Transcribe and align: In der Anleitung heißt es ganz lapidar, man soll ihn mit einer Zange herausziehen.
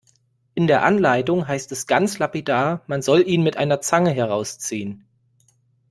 In 0.55 0.65
der 0.65 0.81
Anleitung 0.83 1.47
heißt 1.47 1.71
es 1.73 1.85
ganz 1.85 2.17
lapidar, 2.17 2.81
man 2.87 3.03
soll 3.03 3.21
ihn 3.27 3.43
mit 3.43 3.57
einer 3.57 3.81
Zange 3.81 4.09
herausziehen. 4.09 5.05